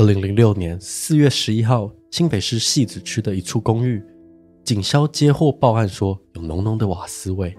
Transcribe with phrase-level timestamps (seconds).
[0.00, 4.02] 二零零六年四月十一号，新北市汐止区的一处公寓，
[4.64, 7.54] 警消接获报案说有浓浓的瓦斯味。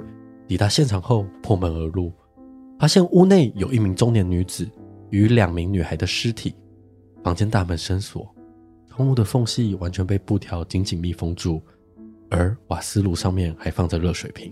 [0.48, 2.12] 抵达现场后，破门而入，
[2.80, 4.68] 发现屋内有一名中年女子
[5.12, 6.56] 与两名女孩的尸体，
[7.24, 8.28] 房间大门深锁，
[8.90, 11.62] 窗户的缝隙完全被布条紧紧密封住，
[12.32, 14.52] 而瓦斯炉上面还放着热水瓶。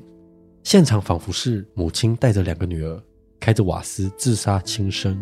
[0.61, 3.03] 现场仿佛是母亲带着两个女儿
[3.39, 5.19] 开着瓦斯自杀轻生，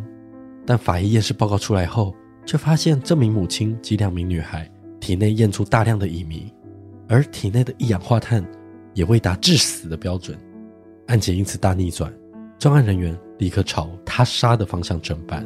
[0.65, 2.13] 但法医验尸报告出来后，
[2.47, 6.49] 却发现这名母亲及两名女孩体内验出大量的乙醚，
[7.05, 8.41] 而体内的一氧化碳
[8.93, 10.39] 也未达致死的标准，
[11.07, 12.09] 案件因此大逆转，
[12.57, 15.45] 专案人员立刻朝他杀的方向侦办。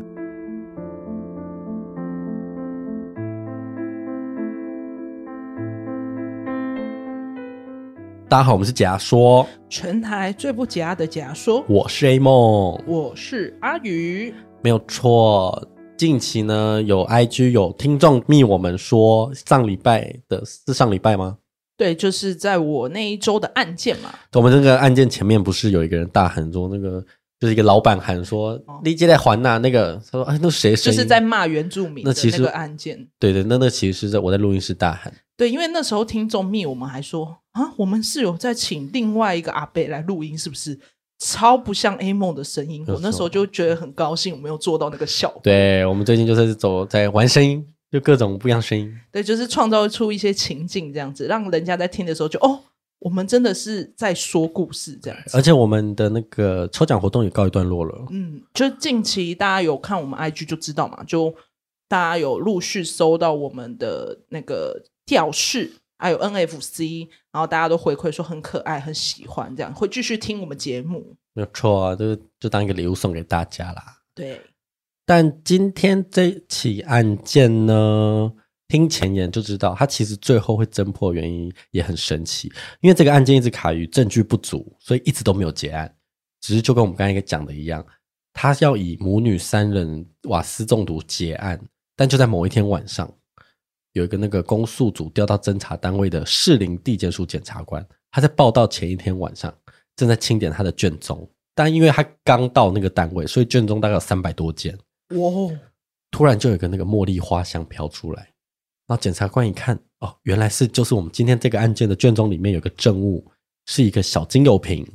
[8.29, 15.67] 大家好，我们是假说，全台最不假的假说，我是 A 梦，我是阿宇，没有错。
[16.01, 21.37] 近期呢，有 IG 有听众密我们说，上礼拜的是上礼拜吗？
[21.77, 24.11] 对，就是在我那一周的案件嘛。
[24.33, 26.99] 我们这个案件前面不是有一个人大喊说，那个
[27.39, 29.59] 就是一个老板喊说，你接在还呐？
[29.59, 30.75] 那个他说，哎，那谁？
[30.75, 32.03] 就是在骂原住民。
[32.03, 35.13] 那其实那个案件，对对，那那其实是在我在录音室大喊。
[35.37, 40.79] 对，因为那时候听众密我们还说啊，我们是有在请另外一个阿伯来录音，是不是？
[41.23, 45.39] 超不像 A 梦的声音，我那时候就觉得很高兴，我没有做到那个效果。
[45.43, 48.91] 对，我们最近就是走在玩声音，就各种不一样声音。
[49.11, 52.61] 对，就是创造出一些情境，这样子让人家在听的时候就哦，
[52.97, 55.37] 我们真的是在说故事这样子。
[55.37, 58.07] 而且我们的那个抽奖活动也告一段落了。
[58.09, 61.31] 嗯，就近期大家有看我们 IG 就知道嘛，就
[61.87, 65.73] 大家有陆续收到我们的那个吊饰。
[66.01, 71.15] 还有 NFC，然后大家都回馈说很可爱，很喜欢，这样会继续听我们节目。
[71.33, 73.83] 没有错啊，就就当一个礼物送给大家啦。
[74.15, 74.41] 对，
[75.05, 78.33] 但今天这起案件呢，
[78.67, 82.51] 听前言就知道，它其实最后会侦破原因也很神奇，
[82.81, 85.95] 因为这个案件一直卡于证据不足，所以一直都没有结案。
[86.41, 87.85] 只是就跟我们刚才讲的一样，
[88.33, 91.61] 他要以母女三人瓦斯中毒结案，
[91.95, 93.07] 但就在某一天晚上。
[93.93, 99.53] 有一个那个公诉组调到侦查单位的士林地检署检察官，他在报到前一天晚上
[99.95, 104.77] 正在清点他的卷宗，但因为他刚到那个单位，所以卷宗大概有三百多件。
[105.09, 105.59] 哇！
[106.09, 108.21] 突然就有一个那个茉莉花香飘出来，
[108.87, 113.25] 然后检察官一看，哦，原来是就是我们今天这个案件的卷宗里面有个证物，
[113.65, 114.85] 是一个小精油瓶，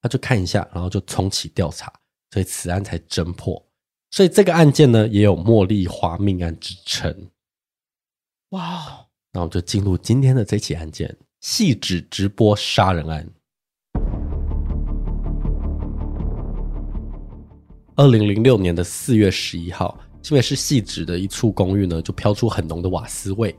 [0.00, 1.92] 他就看一下，然后就重启调查，
[2.30, 3.62] 所以此案才侦破。
[4.10, 7.28] 所以这个案件呢，也有茉莉花命案之称。
[8.50, 9.06] 哇哦！
[9.32, 11.12] 那我们就进入今天的这起案件——
[11.42, 13.28] 汐止直播杀人案。
[17.96, 23.52] 二零零六年的四月十一号，新北市汐止的一处公寓呢，就飘出很浓的瓦斯味，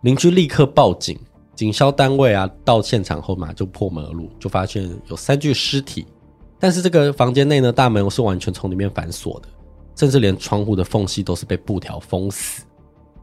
[0.00, 1.16] 邻居立刻报警，
[1.54, 6.04] 警消单位啊到现场后嘛，就破门而入，就发现有三具尸体，
[6.58, 9.48] 但是这个房间内呢，大门是完全从里面反锁的，
[9.94, 12.64] 甚至连窗户的缝隙都是被布条封死。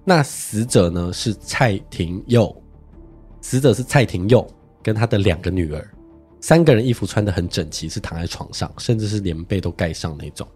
[0.10, 2.64] 那死者呢是蔡廷佑，
[3.42, 4.44] 死者是蔡廷佑
[4.82, 5.88] 跟他的两个女儿，
[6.42, 10.48] 三个人衣服穿得很整齐，是躺在床上，甚至是连被都盖上那种。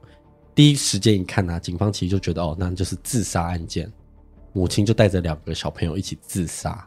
[0.55, 3.87] 第一时间一看呢、啊，警方其实就觉得哦，那就是自杀案件，
[4.53, 6.83] 母亲就带着两个小朋友一起自杀。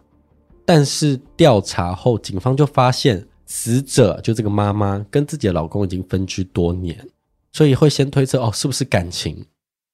[0.65, 7.09] 但是调查后，警方就发现死者就这个妈妈跟自己的老公已经分居多年，
[7.53, 9.47] 所以会先推测哦，是不是感情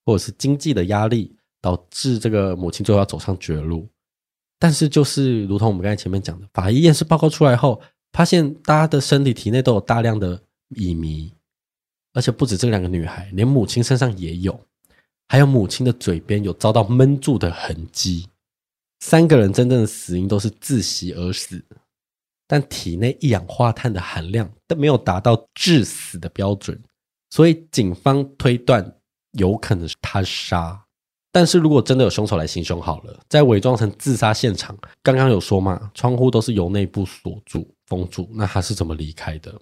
[0.06, 1.36] 或者是经济的压力。
[1.62, 3.88] 导致这个母亲最后要走上绝路，
[4.58, 7.80] 但是就是如同我们刚才前面讲的，法医验尸报告出来后，
[8.12, 11.32] 发现大家的身体体内都有大量的乙醚，
[12.12, 14.60] 而且不止这两个女孩，连母亲身上也有，
[15.28, 18.28] 还有母亲的嘴边有遭到闷住的痕迹。
[19.00, 21.64] 三个人真正的死因都是窒息而死，
[22.46, 26.80] 但体内一氧化碳的含量都没有达到致死的标准，
[27.30, 28.96] 所以警方推断
[29.32, 30.84] 有可能是他杀。
[31.34, 39.58] 但是如果真的有凶手来行凶好了，在伪装成自杀现场，刚刚有说嘛，窗户都是由内部锁住封住，那他是怎么离开的？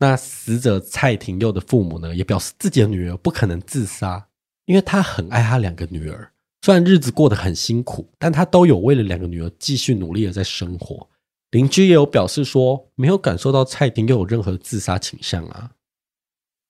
[0.00, 4.28] 那死者蔡廷佑的父母呢，也表示自己的女儿不可能自杀，
[4.66, 6.32] 因为他很爱他两个女儿，
[6.62, 11.08] 虽然日子过得很辛苦，但他都有为了两个女儿继续努力的在生活。
[11.52, 15.70] 邻居也有表示说，没有感受到蔡廷佑有任何自杀倾向啊。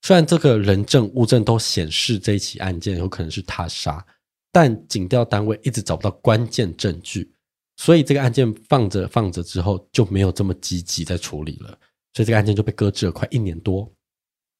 [0.03, 4.05] 虽然这个人证物证都显示这一起案件有可能是他杀，
[4.53, 7.33] 但警调单位一直找不到关键证据，
[7.77, 11.71] 所以这个案件放着放着之后就没有这么积极在处理了，
[12.15, 13.93] 所以这个案件就被搁置了快一年多，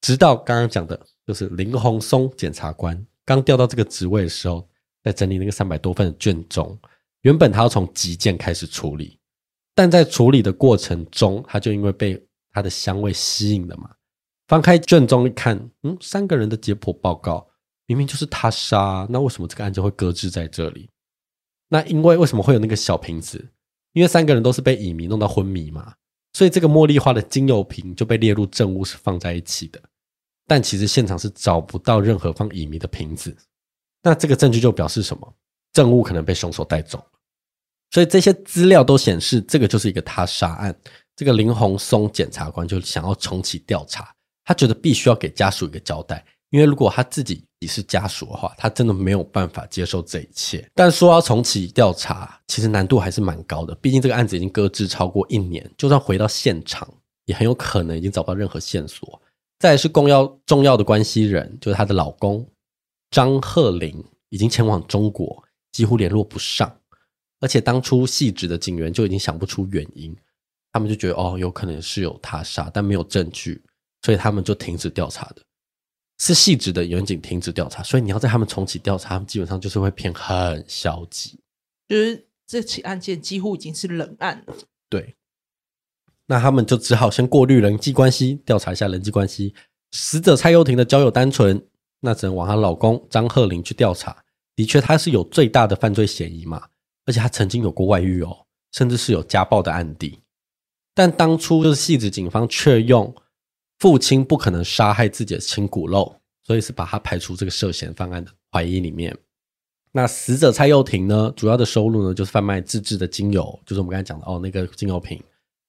[0.01, 4.69] 直到刚刚讲的，就是林鸿松检察官刚调到这个职位的时候，
[5.05, 6.79] 在整理那个三百多份的卷宗。
[7.23, 9.19] 原本他要从急件开始处理，
[9.75, 12.21] 但在处理的过程中，他就因为被
[12.53, 13.91] 他的香味吸引了嘛。
[14.49, 17.47] 翻开卷宗一看，嗯，三个人的解剖报告
[17.87, 20.91] 明明就是他杀，那为什么这个案子会搁置在这里？
[21.69, 23.51] 那因为为什么会有那个小瓶子？
[23.93, 25.95] 因为三个人都是被乙醚弄到昏迷嘛，
[26.33, 29.81] 所以这个茉莉花的精油瓶就被列入证物是放在一起的。
[30.47, 33.37] 但其实现场是找不到任何放乙醚的瓶子。
[34.03, 35.35] 那这个证据就表示什么？
[35.75, 37.05] 证物可能被凶手带走。
[37.91, 40.75] 所以这些资料都显示，这个就是一个他杀案。
[41.17, 44.15] 这个林鸿松检察官就想要重启调查，
[44.49, 46.25] 他觉得必须要给家属一个交代。
[46.49, 50.67] 因为如果他自己也是家属的话，他真的没有办法接受这一切。
[50.75, 53.75] 但说要重启调查，其实难度还是蛮高的。
[53.75, 56.89] 毕竟这个案子已经搁置超过一年，就算回到现场，
[57.27, 59.21] 也很有可能已经找不到任何线索。
[59.59, 62.49] 再来是公要重要的关系人，就是她的老公
[63.11, 66.75] 张鹤龄，已经前往中国，几乎联络不上。
[67.41, 70.17] 而且当初细致的警员就已经想不出原因，
[70.73, 73.63] 他们就觉得哦，有可能是有他杀，但没有证据，
[74.03, 75.43] 所以他们就停止调查的。
[76.21, 81.39] 是细致的远景停止调查，所以你要在他们重启调查，他们基本上就是会偏很消极，
[81.87, 84.57] 就是这起案件几乎已经是冷案了。
[84.91, 85.15] 对，
[86.27, 89.55] 那他们就只好先过滤人际关系，调查一下人际关系。
[89.93, 91.65] 死者蔡又廷的交友单纯，
[92.01, 94.25] 那只能往她老公张鹤龄去调查。
[94.57, 96.67] 的确，他是有最大的犯罪嫌疑嘛，
[97.07, 98.37] 而且他曾经有过外遇哦，
[98.73, 100.19] 甚至是有家暴的案底。
[100.97, 103.15] 但当初就是细致警方却用。
[103.79, 109.17] 父亲不可能杀害自己的亲骨肉，所以是把他排除这个涉嫌犯案的怀疑里面。
[109.93, 115.23] 那死者蔡又廷呢，主要的收入呢就是贩卖自制的精油，就是我们刚才讲的哦，那个精油瓶，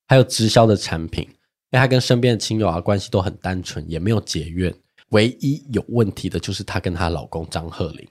[0.07, 1.27] 还有直销的产品。
[1.71, 4.73] 因为他跟身边的亲友啊关系都很单纯，也没有结怨。
[5.09, 8.07] 唯一有问题的就是他跟她老公张鹤龄，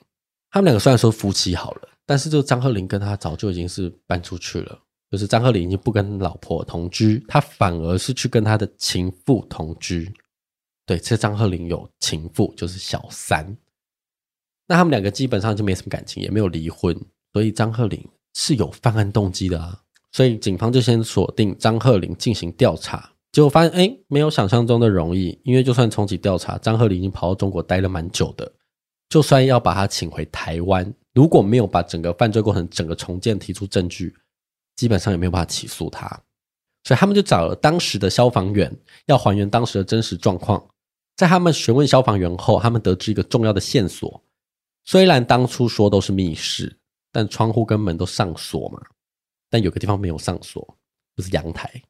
[0.50, 4.78] 他们两个虽然说夫妻好了，但是就张鹤龄跟他早就已经是搬出去了。
[5.10, 10.12] 就是张鹤龄已经不跟老婆同居，他反而是去跟他的情妇同居。
[10.84, 13.56] 对，这张鹤龄有情妇，就是小三。
[14.66, 16.94] 那他们两个基本上就没什么感情，也没有离婚，
[17.32, 19.80] 所以张鹤龄是有犯案动机的啊。
[20.12, 25.38] 所以警方就先锁定张鹤龄进行调查，结果发现，哎，没有想象中的容易。
[25.44, 28.50] 因为就算重启调查，张鹤龄已经跑到中国待了蛮久的，
[29.08, 34.14] 就算要把他请回台湾，如果没有把整个犯罪过程整个重建，提出证据。
[34.78, 36.08] 基本上也没有办法起诉他，
[36.84, 38.72] 所以他们就找了当时的消防员，
[39.06, 40.64] 要还原当时的真实状况。
[41.16, 44.22] 在他们询问消防员后，他们得知一个重要的线索：
[44.84, 46.78] 虽然当初说都是密室，
[47.10, 48.80] 但窗户跟门都上锁嘛，
[49.50, 50.78] 但有个地方没有上锁，
[51.16, 51.82] 就是阳台。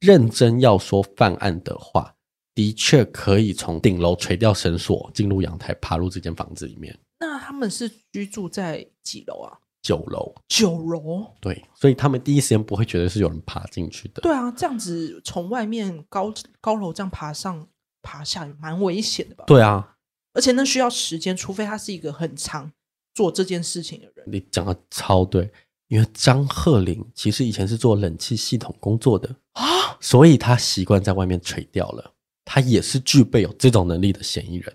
[0.00, 2.16] 认真要说犯案的话，
[2.56, 6.98] 的确可以从顶楼垂吊绳索进入阳台，爬入这间房子里面。
[7.20, 9.60] 那他们是居住在几楼啊？
[9.84, 14.22] 九楼，九楼，对，所以他们第一时间不会觉得是有人爬进去的。
[14.22, 17.68] 对啊，这样子从外面高高楼这样爬上
[18.00, 19.44] 爬下，蛮危险的吧？
[19.46, 19.96] 对啊，
[20.32, 22.72] 而且那需要时间，除非他是一个很长
[23.12, 24.26] 做这件事情的人。
[24.26, 25.52] 你讲的超对，
[25.88, 32.14] 因为张鹤林其实以前是做冷气系统工作的啊，所以他习惯在外面垂钓了，
[32.46, 34.74] 他也是具备有这种能力的嫌疑人。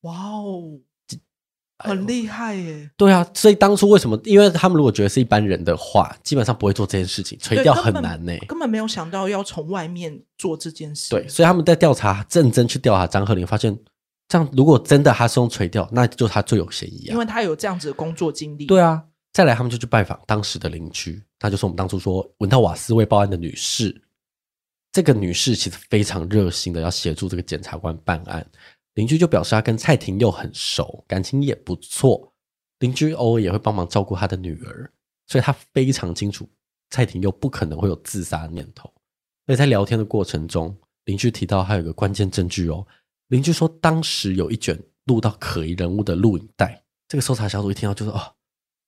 [0.00, 0.80] 哇哦！
[1.78, 2.90] 很厉害耶！
[2.96, 4.18] 对啊，所以当初为什么？
[4.24, 8.32] 因为他们如果觉得是一般人的话，基本上不会做这件事情，垂钓很难呢。
[8.48, 11.10] 根本没有想到要从外面做这件事。
[11.10, 13.78] 对，所以他们在调查，认真去调查张鹤龄，发现
[14.28, 18.66] 这样如果真的他是用垂钓，那就他最有嫌疑啊，因为他有这样子的工作经历。
[18.66, 19.02] 对啊，
[19.32, 24.02] 再来他们就去拜访当时的邻居，那就是我们当初说闻到瓦斯味报案的女士。
[24.92, 28.46] 这个女士其实非常热心的要协助这个检察官办案。
[28.96, 32.32] 邻居就表示他跟蔡廷佑很熟，感情也不错。
[32.80, 34.90] 邻居偶尔也会帮忙照顾他的女儿，
[35.26, 36.46] 所以他非常清楚
[36.90, 38.92] 蔡廷佑不可能会有自杀念头。
[39.46, 42.86] 所以在聊天的过程中，邻居提到还有一个关键证据哦。
[43.28, 46.82] 邻居说当时有一卷录到可疑人物的录影带。
[47.08, 48.34] 这个搜查小组一听到就说：“哦，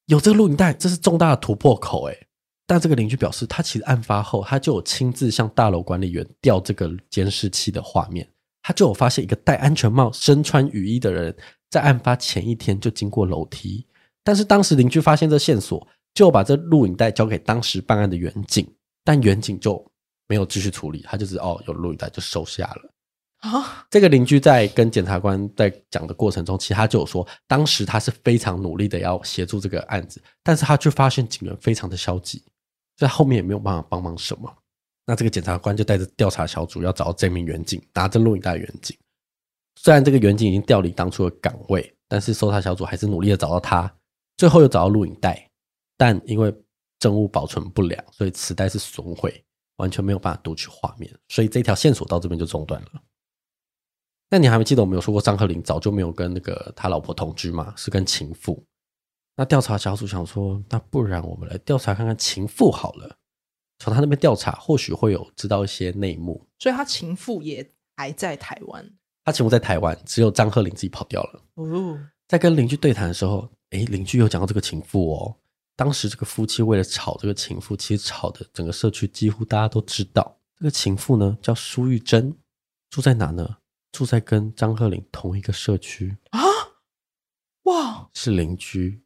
[0.07, 2.27] 有这个录影带，这是重大的突破口。”诶，
[2.67, 8.29] 但这个邻居表示，他其实案发后他就有亲自向大楼管理员调这个监视器的画面。
[8.69, 11.35] 他就有发现一个戴安全帽、身穿雨衣的人，
[11.71, 13.87] 在案发前一天就经过楼梯。
[14.23, 18.71] 但是当时邻居发现这线索，就把这录影带交给当时办案的员警，
[19.03, 19.83] 但员警就
[20.27, 22.93] 没有继续处理，他就是哦，有录影带就收下了。
[23.39, 32.45] 啊，这个邻居在跟检察官在讲的过程中，其实他就有说，当时他是非常努力的要协助这个案子，但是他却发现警员非常的消极，
[32.99, 34.55] 在后面也没有办法帮忙什么。
[35.09, 38.95] 那这个检察官就带着调查小组要找到这名员警，拿着录影带的员警。
[39.77, 43.91] 虽然这个员警已经调离当初的岗位，但是搜查小组还是努力的找到他，
[44.37, 45.51] 最后又找到录影带，
[45.97, 46.55] 但因为
[46.99, 49.43] 证物保存不良，所以磁带是损毁，
[49.77, 52.89] 完全没有办法读取画面，所以这条线索到这边就中断了。
[54.29, 57.73] 那你还没记得我们有说过张鹤龄早就没有跟那个他老婆同居吗？
[57.79, 58.63] 是跟情妇。
[59.37, 63.17] 那调查小组想说，那不然我们来调查看看情妇好了，
[63.79, 66.47] 从他那边调查，或许会有知道一些内幕。
[66.59, 68.91] 所以他情妇也还在台湾。
[69.25, 71.43] 他情妇在台湾，只有张鹤龄自己跑掉了。
[71.55, 75.37] 哦，在跟邻居对谈的时候，诶，邻居有讲到这个情妇哦。
[75.77, 80.41] 当时这个夫妻为了吵这个情妇，其实吵的整个社区几乎大家都知道。
[80.57, 82.37] 这个情妇呢叫苏玉珍，
[82.91, 83.59] 住在哪呢？
[83.93, 86.41] 住在跟张鹤龄同一个社区啊！
[87.63, 89.03] 哇，是邻居。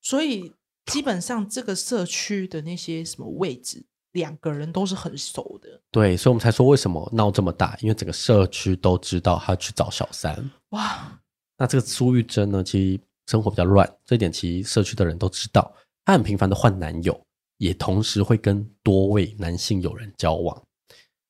[0.00, 0.52] 所以
[0.86, 3.86] 基本上这个社区的那些什么位置。
[4.12, 10.50] 两个人都是很熟的，对，所以我们才说为什么闹这么大，因为整个社区都知道他去找小三。
[10.72, 11.18] 哇，
[11.56, 15.74] 那这个苏玉珍呢，其实生活比较乱，这一点其实社区的人都知道。
[16.04, 17.18] 她很频繁的换男友，
[17.56, 20.54] 也同时会跟多位男性友人交往。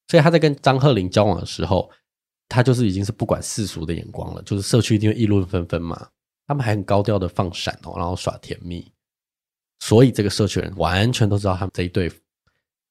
[0.09, 1.89] 所以她在跟张鹤龄交往的时候，
[2.49, 6.09] 她就是已经是不管世俗的眼光了，就是社区一定会议论纷纷嘛。
[6.49, 8.93] 他们还很高调的放闪哦，然后耍甜蜜，
[9.83, 12.09] 所以这个社区人完全都知道他们这一对。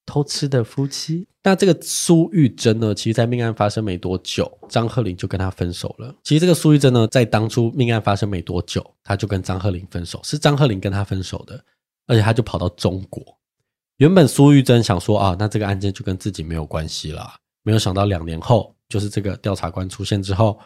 [0.06, 2.94] 偷吃的夫妻，那这个苏玉珍呢？
[2.94, 6.14] 其实，在命案发生没多久，张鹤龄就跟他分手了。
[6.22, 11.64] 其实，这个苏玉珍呢，在当初命案发生没多久，他就跟张鹤龄分手，是张鹤龄跟他分手的，
[12.08, 13.24] 而且他就跑到中国。
[13.98, 17.36] 原本苏玉珍想说啊，那这个案件就跟自己没有关系了。
[17.64, 20.60] 没有想到两年后，就是这个调查官出现之后，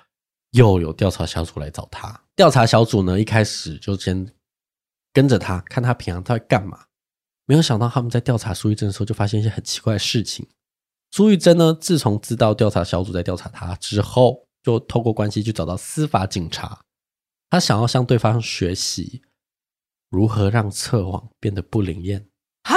[0.54, 2.20] 又有调查小组来找他。
[2.36, 4.26] 调查小组呢，一开始就先
[5.16, 6.88] 跟着他，看他平常他在干嘛。
[7.46, 10.46] 没有想到他们在调查苏玉珍的时候，就发现一些很奇怪的事情。
[11.12, 16.82] 苏玉珍呢，自从知道调查小组在调查他之后，就透过关系去找到司法警察，
[17.50, 19.22] 他想要向对方学习
[20.10, 22.28] 如何让测谎变得不灵验。
[22.64, 22.76] 哈？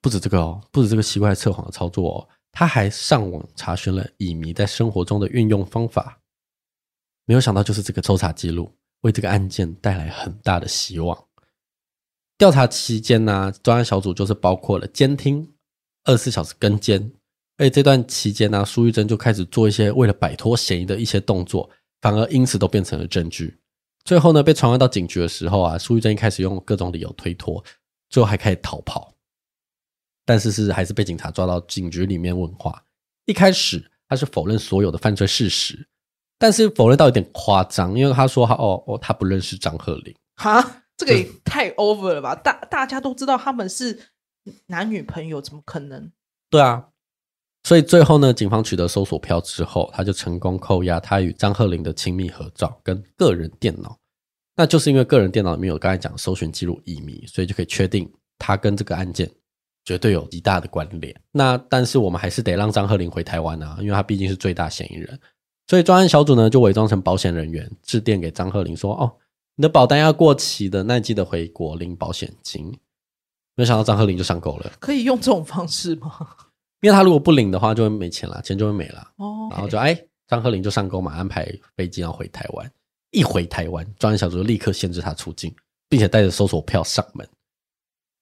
[0.00, 6.22] 不止这个哦，不止这个奇怪的测谎的操作哦，他还上网查询了乙醚在生活中的运用方法。
[7.26, 11.26] 没有想到，就是这个抽查记录为这个案件带来很大的希望。
[12.36, 15.46] 调查期间呢，专案小组就是包括了监听、
[16.04, 17.12] 二十四小时跟监，
[17.58, 21.68] 而且这段期间呢，苏玉珍就开始做一些为了摆脱嫌疑的一些动作，
[22.00, 23.58] 反而因此都变成了证据。
[24.04, 27.62] 最后呢，被传唤到警局的时候啊，苏玉珍一开始用各种理由推脱，
[28.08, 29.14] 最后还开始逃跑，
[30.24, 32.82] 但是是还是被警察抓到警局里面问话。
[33.26, 35.86] 一开始他是否认所有的犯罪事实，
[36.40, 40.12] 但是否认到有点夸张，因为他说他哦哦，他不认识张鹤龄。
[40.34, 40.78] 哈。
[41.00, 42.34] 这个也太 over 了吧！
[42.34, 43.98] 大大家都知道他们是
[44.66, 46.12] 男女朋友，怎么可能？
[46.50, 46.88] 对啊，
[47.64, 53.96] 所以最后呢，警方取得搜索票之后，他就成功扣押他与张鹤龄的亲密合照跟个人电脑。
[54.56, 58.06] 那就是因为个人电脑里面有刚才讲搜寻记录乙醚，所以就可以确定
[58.38, 59.30] 他跟这个案件
[59.86, 61.18] 绝对有极大的关联。
[61.32, 65.18] 那但是我们还是得让张鹤龄回台湾啊，因为他毕竟是最大嫌疑人。
[65.70, 69.12] 所以专案小组呢，就伪装成保险人员，致电给张鹤龄说：“哦。”
[69.54, 72.76] 你的保单要过期的，那你记得回国领保险金。
[73.54, 76.10] 没想到张鹤龄就上钩了，可以用这种方式吗？
[76.80, 79.12] 因为他如果不领的话，就会没钱了，钱就会没了。
[79.18, 79.96] 哦，然后就哎，
[80.26, 82.68] 张鹤龄就上钩嘛，安排飞机要回台湾。
[83.12, 85.54] 一回台湾，专案小组就立刻限制他出境，
[85.88, 87.24] 并且带着搜索票上门。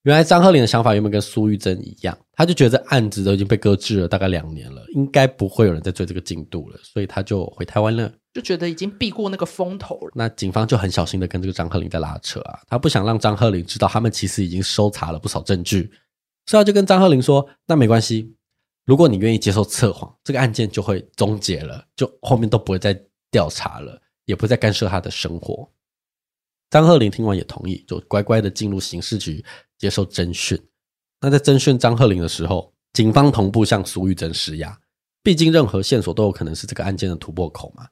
[0.04, 8.10] 原来张鹤龄的想法原本跟苏玉珍一样，他就觉得这案子都已经被搁置了大概两年了，应该不会有人在追这个进度了，所以他就回台湾了。
[8.32, 10.12] 就觉得已经避过那个风头了。
[10.14, 15.90] 那警方就很小心的跟这个张鹤龄在拉扯啊，他不想让张鹤龄知道他们其实已经搜查了不少证据，
[16.46, 18.32] 所以他就跟张鹤龄说：“那没关系，
[18.86, 22.98] 如果你愿意接受测谎，这个案件就会终结了，就后面都不会再
[23.32, 25.68] 调查了，也不会再干涉他的生活。”
[26.70, 29.44] 张鹤龄听完也同意，就乖乖的进入刑事局
[29.78, 30.60] 接受侦讯。
[31.20, 34.78] 那在侦讯张鹤龄的时候，警方同步向苏玉珍施压，
[35.22, 37.88] 毕竟任何线索都有可能是这个案件的突破口嘛。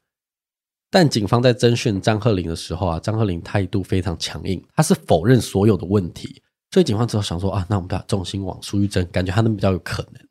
[0.90, 6.40] 但警方在侦讯张鹤龄的时候啊，张鹤龄态度非常强硬，他是否认所有的问题，
[6.70, 10.26] 所以警方只好想说啊，那我们把重心往苏玉珍，感觉他那比较有可能。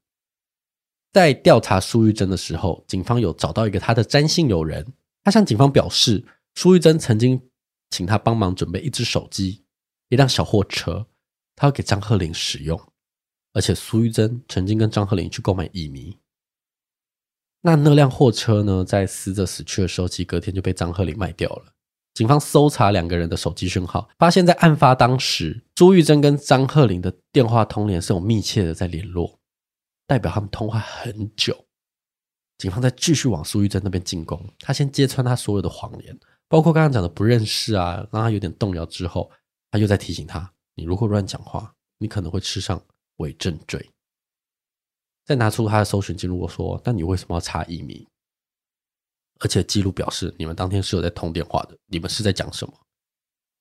[1.12, 4.86] 在调查苏玉珍的时候，警方有找到一个他的詹姓友人，
[5.24, 7.42] 他向警方表示，苏玉珍曾经
[7.90, 9.64] 请他帮忙准备一只手机、
[10.10, 11.06] 一辆小货车，
[11.56, 12.80] 他要给张鹤龄使用，
[13.54, 16.18] 而且苏玉珍曾经跟张鹤龄去购买乙醚。
[17.62, 21.74] 那那辆货车呢，在死者死去的时候，其隔天就被张鹤龄卖掉了。
[22.14, 29.38] 警方搜查两个人的手机讯号，发现，在案发当时，朱玉珍跟张鹤龄的电话通联是有密切的在联络，
[30.08, 31.66] 代表他们通话很久。
[32.58, 34.42] 警方在继续往苏玉珍那边进攻。
[34.60, 39.30] 他先揭穿他所有的谎言，包括刚刚讲的不认识啊，让他有点动摇之后，
[39.72, 42.82] 他又在提醒他：你如果乱讲话，你可能会吃上
[43.18, 43.90] 伪证罪。
[45.26, 48.06] 再拿出他的搜寻记录，我说：那你为什么要查乙醚？
[49.40, 52.74] 而且记录表示你们当天是有在通电话的，你们是在讲什么？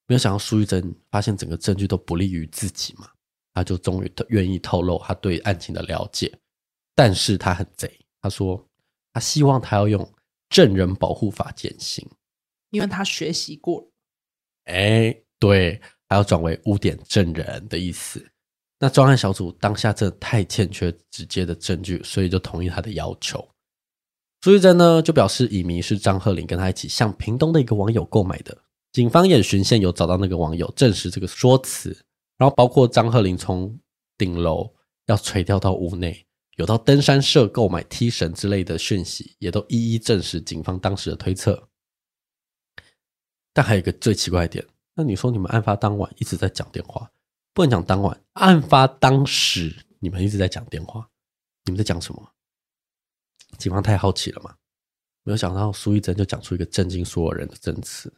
[0.06, 3.10] 没有想到苏玉珍发现整个证据都不利于自己嘛，
[3.54, 6.38] 他就终于愿意透露他对案情的了解，
[6.94, 8.62] 但是他很贼，他说
[9.12, 10.06] 他希望他要用
[10.50, 12.06] 证人保护法减刑，
[12.70, 13.90] 因为他学习过。
[14.64, 18.24] 哎，对，还要转为污点证人的意思。
[18.78, 23.48] 那专案小组当下真的太欠缺直接的证据，所以就同意他的要求。
[24.42, 28.56] 苏玉珍呢，就表示乙醚是张鹤龄跟他一起向屏东的一个网友购买的。
[28.92, 31.96] 警方也循线有找到那个网友，证实这个说辞。
[32.36, 33.78] 然后包括张鹤龄从
[34.18, 34.70] 顶楼
[35.06, 41.68] 要垂钓到屋内，有到登山社购买梯绳之类的讯息，也都一一证实警方当时的推测。
[43.52, 47.10] 但还有一个最奇怪的点，那你说你们案发当晚一直在讲电话，
[47.52, 51.10] 不能讲当晚，案发当时你们一直在讲电话，
[51.64, 52.32] 你们在讲什么？
[53.58, 54.56] 警方太好奇了嘛？
[55.22, 58.12] 没有想到苏玉珍就讲出一个震惊所有人的证词。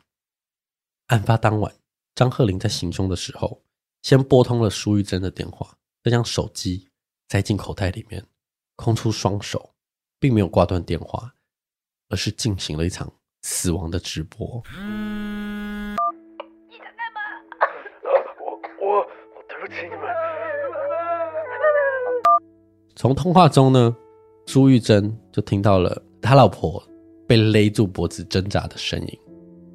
[1.06, 1.72] 案发当晚，
[2.14, 3.62] 张鹤龄在行凶的时候，
[4.02, 6.88] 先拨通了苏玉珍的电话，再将手机
[7.28, 8.26] 塞进口袋里面，
[8.74, 9.74] 空出双手，
[10.18, 11.34] 并没有挂断电话，
[12.08, 14.62] 而是进行了一场死亡的直播。
[18.86, 20.00] 我我对不起你们。
[22.94, 23.94] 从通话中呢，
[24.46, 26.80] 苏玉珍就听到了他老婆
[27.26, 29.18] 被勒住脖子挣扎的声音。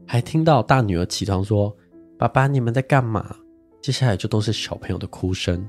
[0.08, 1.76] 还听到大女儿起床说
[2.18, 3.36] ：“爸爸，你们在干嘛？”
[3.82, 5.68] 接下来就都是小朋友的哭声，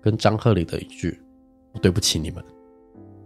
[0.00, 1.20] 跟张鹤龄的一句
[1.74, 2.44] ：“我对不起你们。”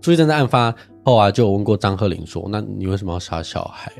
[0.00, 3.92] 苏玉珍在案发后啊，就有问过张鹤龄说：“那你为什么要杀小孩？”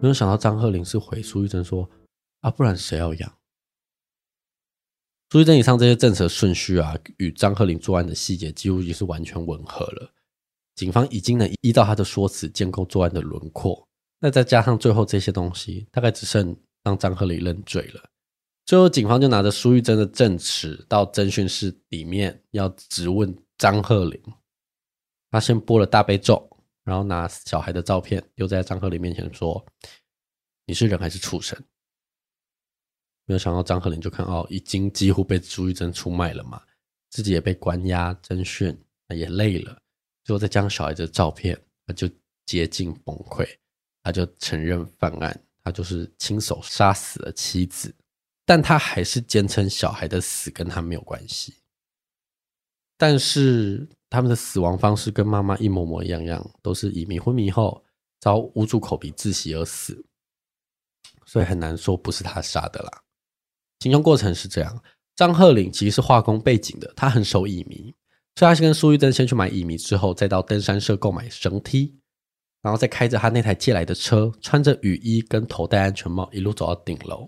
[0.00, 1.88] 没有想到张鹤龄是回苏玉珍说
[2.42, 3.32] ：“啊，不然谁要养？”
[5.30, 10.10] 苏玉珍以上这些证词的顺序啊，与张鹤龄作案的细节几乎已是完全吻合了。
[10.74, 13.86] 警方已经能依照他的说辞建构作案的轮廓。
[14.20, 18.02] 那再加上最后这些东西，大概只剩让张鹤龄认罪了。
[18.64, 24.20] 最后，警方就拿着苏玉珍的证词到侦讯室里面要质问张鹤龄。
[25.30, 26.48] 他先播了大悲咒，
[26.84, 29.62] 然后拿小孩的照片丢在张鹤龄面前说
[30.64, 31.58] ：“你是人还是畜生？”
[33.28, 36.60] 没有想到张鹤龄就看哦，已经几乎被朱玉珍出卖了嘛，
[37.10, 38.76] 自己也被关押侦讯，
[39.14, 39.80] 也累了，
[40.24, 42.10] 最后再将小孩子的照片，他就
[42.44, 43.48] 接近崩溃。
[44.00, 47.94] 他就承认犯案，他就是亲手杀死了妻子，
[48.46, 51.52] 但他还是坚称小孩的死跟他没有关系。
[52.96, 57.84] 但是他们的死亡方式跟妈妈一模模一样样，都是以迷昏迷后
[58.18, 60.02] 遭捂住口鼻窒息而死，
[61.26, 63.02] 所以很难说不是他杀的啦。
[63.80, 64.82] 行凶过程是这样：
[65.16, 67.94] 张鹤岭其实是化工背景的，他很熟乙醚，
[68.36, 71.94] 所以他是跟苏玉珍先去买乙醚，之后再到登山社购买绳梯。
[72.60, 77.20] 然后再开着他那台借来的车，穿着雨衣跟头戴安全帽，一路走到顶楼，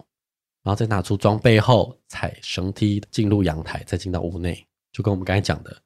[0.65, 5.83] 然后再拿出装备后踩绳梯进入阳台，再进到屋内，就跟我们刚才讲的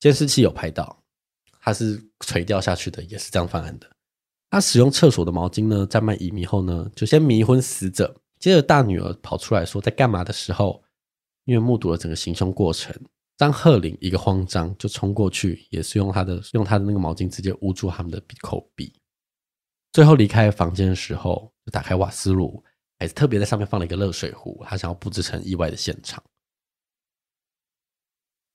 [0.00, 1.00] 监视器有拍到，
[1.60, 3.88] 他是垂吊下去的，也是这样犯案的。
[4.50, 10.82] 他使用厕所的毛巾呢，在卖乙醚后呢，就先迷昏死者，接着大女儿跑出来说在干嘛的时候，
[11.44, 12.94] 因为目睹了整个行凶过程。
[13.36, 18.92] 张鹤龄一个慌张就冲过去，也是用他的用他的那个毛巾直接捂住他们的口鼻。
[19.92, 22.62] 最后离开房间的时候，就打开瓦斯炉，
[22.98, 26.22] 还是特别在上面放了一个热水壶，他想要布置成意外的现场。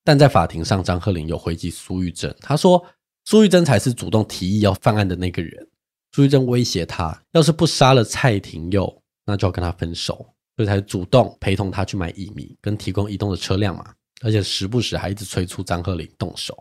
[0.03, 2.85] 但在法庭上，张鹤龄有回击苏玉珍，他说
[3.23, 5.69] 苏玉珍才是主动提议要犯案的那个人。
[6.11, 13.93] 苏玉珍威胁他，要是不杀了蔡廷佑，那就要跟他分手，所以才主动陪同他去买乙醚，跟提供移动的车辆嘛。
[14.21, 16.57] 而且时不时还一直催促张鹤林动手，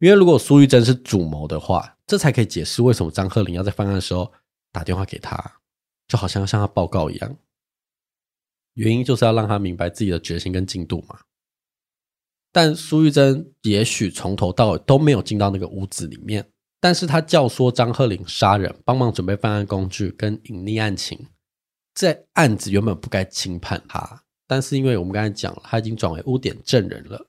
[0.00, 4.30] 因为如果苏玉珍是主谋的话，这才可以解释为什么张鹤林要在犯案的时候
[4.70, 5.60] 打电话给他，
[6.06, 7.36] 就好像要向他报告一样。
[8.74, 11.20] 原因就是要让他明白自己的决心跟进度嘛。
[12.52, 16.46] 但苏玉珍也许从头到尾都没有进到那个屋子里面，
[16.80, 21.26] 但是他教唆张鹤林杀人，帮忙准备犯案工具跟隐匿案情，
[21.94, 24.22] 这案子原本不该轻判他。
[24.46, 27.26] 但是因为我们刚才讲了，他已经转为污点证人了，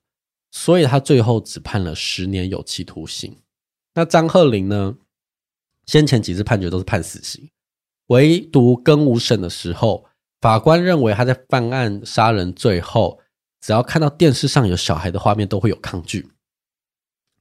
[0.51, 3.37] 所以他最后只判了十年有期徒刑。
[3.93, 4.97] 那张鹤龄呢？
[5.85, 7.47] 先前几次判决都是判死刑，
[8.07, 10.03] 唯独更五审的时候，
[10.41, 13.21] 法官认为他在犯案杀人罪后，
[13.61, 16.27] 只要看到电视上有小孩的画面，都会有抗拒，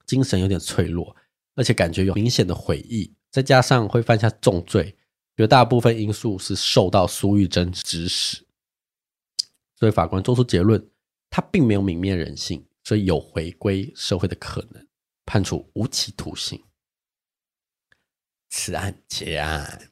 [0.05, 1.17] 精神有点脆弱，
[1.55, 4.95] 而且感觉有明显的悔意，再加上会犯下重罪，
[5.37, 8.44] 绝大部分因素是受到苏玉珍指使，
[9.75, 10.88] 所以法官做出结论，
[11.29, 14.87] 他并没有泯灭人性，所以有回归社会的可能，
[15.27, 16.62] 判处无期徒刑。
[18.49, 19.90] 此案结案。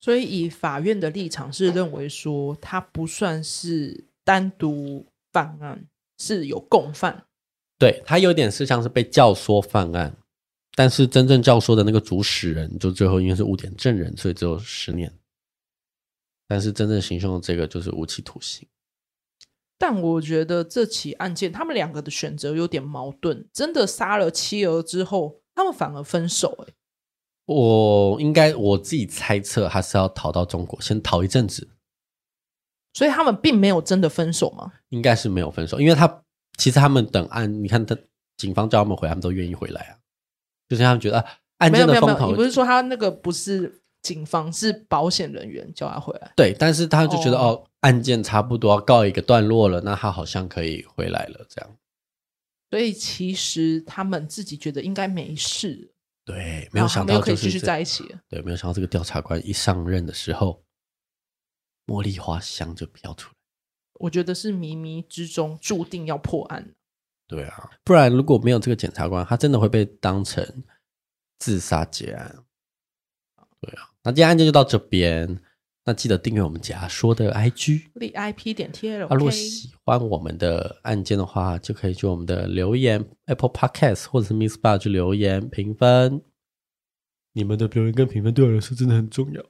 [0.00, 7.26] 所以以法院的立场是认为说，他不算是单独犯案，是有共犯。
[7.78, 10.17] 对，他有点是像是被教唆犯案。
[10.78, 15.12] 但是真正教唆的那个主使人，就最后因为是污点证人，所以只有十年。
[16.46, 18.64] 但是真正行凶的这个就是无期徒刑。
[19.76, 23.48] 但我觉得这起案件，他们两个的选择有点矛盾。
[23.52, 26.72] 真的杀了妻儿之后，他们反而分手、欸。
[27.46, 31.68] 我应该我自己猜测，他是要逃到中国，先逃一阵子。
[32.94, 34.74] 所以他们并没有真的分手吗？
[34.90, 36.22] 应该是没有分手，因为他
[36.56, 37.98] 其实他们等案，你看他
[38.36, 39.98] 警方叫他们回，他们都愿意回来啊。
[40.68, 41.24] 就是他们觉得
[41.58, 46.32] 案件的风头，你不是说他那个不是警方，是保险人员叫他回来？
[46.36, 51.76] 对，但是他就觉得哦，哦，案件差不多要告一个段落了，那他好像可以回来了，这样。
[52.70, 55.94] 所以其实他们自己觉得应该没事。
[56.24, 58.04] 对，没有想到就是可以继续在一起。
[58.28, 60.62] 对，没有想到这个调查官一上任的时候，
[61.86, 63.34] 茉莉花香就飘出来。
[63.94, 66.74] 我觉得是冥冥之中注定要破案。
[67.28, 70.44] 对啊，不然如果没有这个检察官，他真的会被当成
[71.38, 72.34] 自杀结案。
[73.60, 75.40] 对啊，那今天案件就到这边。
[75.84, 79.06] 那记得订阅我们解说的 I G V I P 点 TL。
[79.06, 86.22] 啊，如果喜欢我们的案件的话，就可以去我们的留言 Apple Podcast 或者是 Miss Bar 去留言评分。
[87.32, 89.42] 你们的留言跟评分对我来说真的很重要。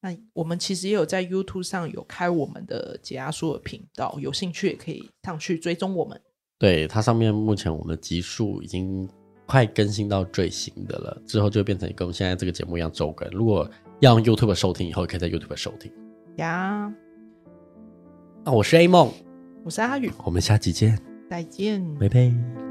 [0.00, 6.20] 那我们其实也有在 YouTube 上有开我们的解压说的频道，有兴趣也可以上去追踪我们。
[6.58, 9.08] 对，它上面目前我们的集数已经
[9.46, 13.28] 快更新到最新的了，之后就会变成跟我们现在这个节目一样周更。
[13.30, 13.68] 如果
[14.00, 15.92] 要用 YouTube 收听，以后也可以在 YouTube 收听。
[16.36, 16.92] 呀，
[18.44, 19.12] 那我是 A 梦，
[19.64, 20.98] 我是阿宇，我们下期见，
[21.30, 22.67] 再见，拜拜。